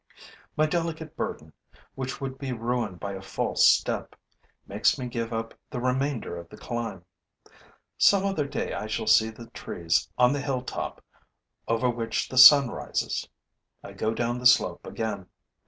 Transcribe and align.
My 0.57 0.65
delicate 0.65 1.15
burden, 1.15 1.53
which 1.93 2.19
would 2.19 2.39
be 2.39 2.51
ruined 2.53 2.99
by 2.99 3.13
a 3.13 3.21
false 3.21 3.67
step, 3.67 4.15
makes 4.65 4.97
me 4.97 5.05
give 5.05 5.31
up 5.31 5.53
the 5.69 5.79
remainder 5.79 6.37
of 6.37 6.49
the 6.49 6.57
climb. 6.57 7.05
Some 7.99 8.25
other 8.25 8.47
day 8.47 8.73
I 8.73 8.87
shall 8.87 9.05
see 9.05 9.29
the 9.29 9.51
trees 9.51 10.09
on 10.17 10.33
the 10.33 10.41
hilltop 10.41 11.05
over 11.67 11.87
which 11.87 12.29
the 12.29 12.39
sun 12.39 12.71
rises. 12.71 13.29
I 13.83 13.93
go 13.93 14.11
down 14.11 14.39
the 14.39 14.47
slope 14.47 14.87
again. 14.87 15.27